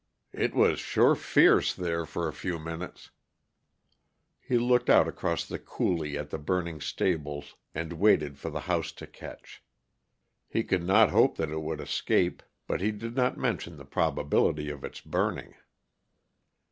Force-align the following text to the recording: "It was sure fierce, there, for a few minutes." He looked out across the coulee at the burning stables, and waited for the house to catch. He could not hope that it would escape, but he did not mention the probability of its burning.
"It 0.33 0.55
was 0.55 0.79
sure 0.79 1.13
fierce, 1.13 1.75
there, 1.75 2.07
for 2.07 2.27
a 2.27 2.33
few 2.33 2.57
minutes." 2.57 3.11
He 4.41 4.57
looked 4.57 4.89
out 4.89 5.07
across 5.07 5.45
the 5.45 5.59
coulee 5.59 6.17
at 6.17 6.31
the 6.31 6.39
burning 6.39 6.81
stables, 6.81 7.53
and 7.75 7.93
waited 7.93 8.39
for 8.39 8.49
the 8.49 8.61
house 8.61 8.91
to 8.93 9.05
catch. 9.05 9.61
He 10.49 10.63
could 10.63 10.83
not 10.83 11.11
hope 11.11 11.37
that 11.37 11.51
it 11.51 11.61
would 11.61 11.79
escape, 11.81 12.41
but 12.65 12.81
he 12.81 12.91
did 12.91 13.15
not 13.15 13.37
mention 13.37 13.77
the 13.77 13.85
probability 13.85 14.71
of 14.71 14.83
its 14.83 15.01
burning. 15.01 15.53